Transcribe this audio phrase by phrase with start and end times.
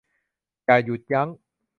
[0.63, 1.29] อย่าหยุดยั้ง